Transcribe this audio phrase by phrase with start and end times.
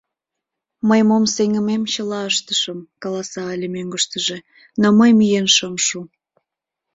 [0.89, 4.37] «Мый мом сеҥымем чыла ыштышым, каласа ыле мӧҥгыштыжӧ,—
[4.81, 5.99] но мый миен шым шу.